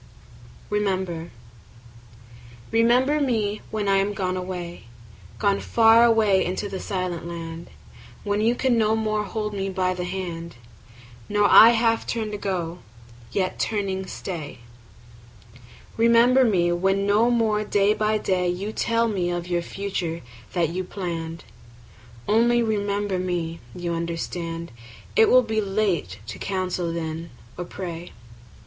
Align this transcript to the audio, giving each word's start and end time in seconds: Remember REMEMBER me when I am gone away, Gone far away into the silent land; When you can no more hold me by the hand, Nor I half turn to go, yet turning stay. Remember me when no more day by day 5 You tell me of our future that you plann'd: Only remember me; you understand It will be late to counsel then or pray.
Remember 0.71 1.29
REMEMBER 2.71 3.21
me 3.21 3.61
when 3.69 3.87
I 3.87 3.97
am 3.97 4.15
gone 4.15 4.35
away, 4.35 4.85
Gone 5.37 5.59
far 5.59 6.03
away 6.03 6.43
into 6.43 6.67
the 6.67 6.79
silent 6.79 7.27
land; 7.27 7.69
When 8.23 8.41
you 8.41 8.55
can 8.55 8.79
no 8.79 8.95
more 8.95 9.23
hold 9.25 9.53
me 9.53 9.69
by 9.69 9.93
the 9.93 10.05
hand, 10.05 10.55
Nor 11.29 11.47
I 11.51 11.69
half 11.77 12.07
turn 12.07 12.31
to 12.31 12.37
go, 12.39 12.79
yet 13.31 13.59
turning 13.59 14.07
stay. 14.07 14.61
Remember 15.97 16.43
me 16.43 16.71
when 16.71 17.05
no 17.05 17.29
more 17.29 17.63
day 17.63 17.93
by 17.93 18.17
day 18.17 18.49
5 18.49 18.59
You 18.59 18.71
tell 18.71 19.07
me 19.07 19.29
of 19.29 19.51
our 19.51 19.61
future 19.61 20.21
that 20.53 20.69
you 20.69 20.83
plann'd: 20.83 21.43
Only 22.27 22.63
remember 22.63 23.19
me; 23.19 23.59
you 23.75 23.93
understand 23.93 24.71
It 25.15 25.29
will 25.29 25.43
be 25.43 25.61
late 25.61 26.17
to 26.25 26.39
counsel 26.39 26.91
then 26.91 27.29
or 27.55 27.65
pray. 27.65 28.13